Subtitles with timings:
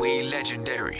[0.00, 0.96] DJ Legendary.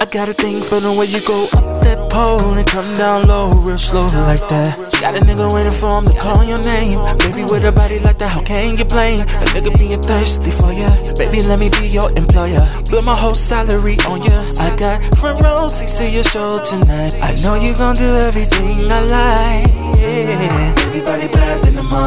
[0.00, 3.28] I got a thing for the way you go up that pole and come down
[3.28, 4.74] low real slow like that.
[5.00, 6.98] Got a nigga waiting for him to call your name.
[7.18, 9.20] Baby, with a body like that, how can you blame?
[9.20, 10.90] A nigga being thirsty for ya.
[11.14, 12.58] Baby, let me be your employer.
[12.90, 14.34] Put my whole salary on ya.
[14.58, 17.14] I got front row seats to your show tonight.
[17.22, 19.98] I know you gon' do everything I like.
[20.02, 20.74] Yeah.
[20.90, 21.04] Baby,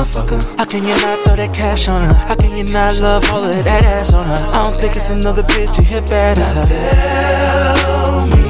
[0.02, 0.58] motherfucker.
[0.58, 2.16] How can you not throw that cash on her?
[2.28, 4.48] How can you not love all of that ass on her?
[4.50, 8.06] I don't think it's another bitch you hit bad as her.
[8.06, 8.42] Tell me.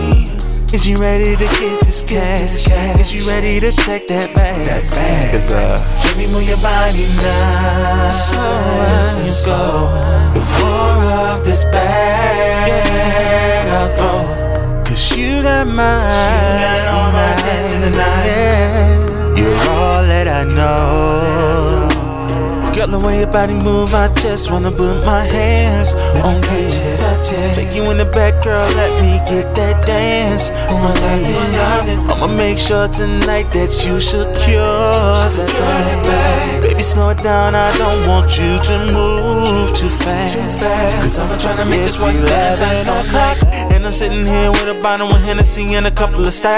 [0.73, 2.67] Is you ready to get this cash?
[2.99, 4.65] Is you ready to check that bag?
[4.65, 5.31] That bag.
[5.31, 5.77] Cause uh,
[6.15, 8.07] baby, move your body now.
[8.07, 9.91] So as you go,
[10.31, 12.71] the more of this bag
[13.67, 14.83] I'll throw.
[14.85, 18.25] Cause you got my, you got all my attention tonight.
[18.25, 19.11] Yeah.
[19.35, 20.80] You're all that I know.
[22.81, 25.93] Girl, the way your body move, I just wanna put my hands
[26.25, 27.53] on you.
[27.53, 30.49] Take you in the back, girl, let me get that dance.
[32.09, 36.63] I'ma make sure tonight that you secure bag.
[36.63, 40.37] Baby, slow it down, I don't want you to move too fast.
[41.01, 43.50] Cause I'ma tryna make this one dance that's clock.
[43.81, 46.53] And I'm sitting here with a bottle of Hennessy and a couple of to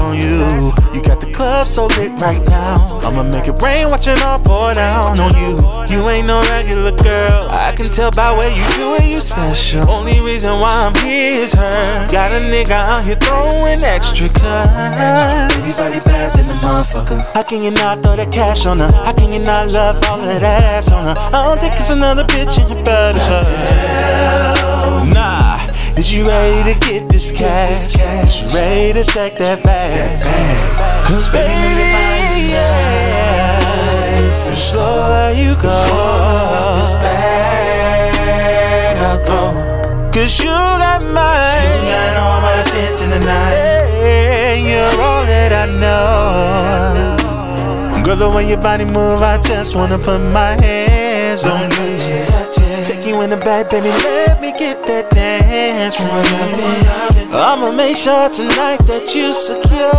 [0.00, 0.72] on you.
[0.96, 2.80] You got the club so lit right now.
[3.04, 5.60] I'ma make it rain, watch it all pour down on you.
[5.92, 7.48] You ain't no regular girl.
[7.50, 9.86] I can tell by where you do it, you special.
[9.90, 12.08] Only reason why I'm here is her.
[12.08, 15.52] Got a nigga out here throwing extra cuts.
[15.52, 17.20] Baby, body bad than a motherfucker.
[17.34, 18.90] How can you not throw that cash on her?
[18.90, 21.14] How can you not love all of that ass on her?
[21.18, 23.52] I don't think it's another bitch in your bed as her.
[23.52, 24.53] Nah.
[25.96, 27.86] Is you ready to get this cash?
[27.86, 30.22] Is you ready to check that bag?
[31.06, 35.70] Cause baby, yes, the slower you go,
[36.76, 38.12] this bag
[38.98, 39.52] I'll throw.
[40.10, 40.53] Cause you
[48.14, 51.68] Girl, the way your body move, I just wanna put my hands on
[52.06, 52.22] you.
[52.84, 56.22] Take you in the back, baby, let me get that dance from
[56.54, 57.36] you.
[57.36, 59.90] I'ma make sure tonight that you secure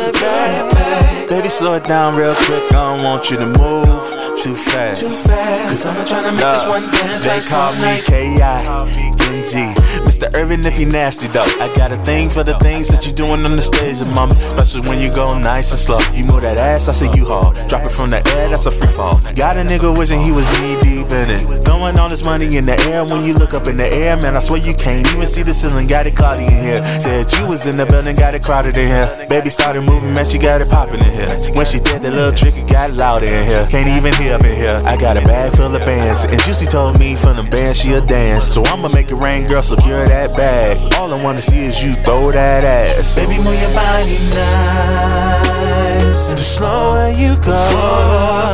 [0.00, 1.28] the bag.
[1.28, 2.64] Baby, slow it down real quick.
[2.72, 4.00] I don't want you to move
[4.38, 5.00] too fast.
[5.00, 5.68] Too fast.
[5.68, 7.24] Cause I'm trying to make this one dance.
[7.24, 9.21] They call me K.I.
[9.32, 10.28] Mr.
[10.36, 11.46] Irvin if he nasty though.
[11.60, 14.34] I got a thing for the things that you doing on the stage, mama.
[14.34, 15.98] Especially when you go nice and slow.
[16.12, 17.56] You move that ass, I see you hard.
[17.68, 19.14] Drop it from the air, that's a free fall.
[19.34, 21.40] Got a nigga wishing he was knee deep in it.
[21.64, 24.36] Throwing all this money in the air when you look up in the air, man.
[24.36, 25.86] I swear you can't even see the ceiling.
[25.86, 26.84] Got it cloudy in here.
[27.00, 29.26] Said you was in the building, got it crowded in here.
[29.28, 31.54] Baby started moving, man, she got it popping in here.
[31.54, 33.66] When she did that little trick, it got loud in here.
[33.68, 34.82] Can't even hear up in here.
[34.84, 38.04] I got a bag full of bands, and Juicy told me from the band she'll
[38.04, 38.46] dance.
[38.46, 40.76] So I'ma make it rain, girl, secure that bag.
[40.98, 43.14] All I wanna see is you throw that ass.
[43.14, 46.28] Baby, move your body nice.
[46.28, 47.62] And The slower you go,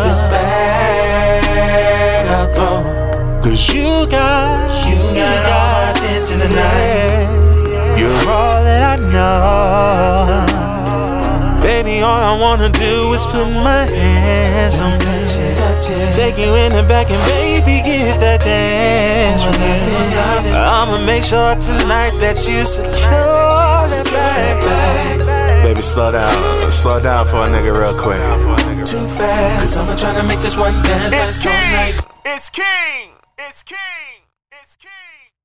[0.04, 1.42] this bag
[2.28, 2.82] I'll throw.
[3.40, 7.28] Cause you got, you got all my attention tonight.
[7.98, 10.58] You're all that I know.
[11.62, 15.57] Baby, all I wanna do is put my hands on you.
[15.88, 19.56] Take you in the back and baby, give that dance from.
[20.52, 25.64] I'ma make sure tonight that you secure that bag.
[25.64, 28.20] Baby, slow down, slow down for a nigga real quick.
[28.84, 31.62] Too fast, cause I'm trying to try to make this one dance It's like all
[31.72, 31.94] night.
[31.94, 32.34] King.
[32.34, 33.08] It's King.
[33.38, 34.28] It's King.
[34.52, 35.37] It's King.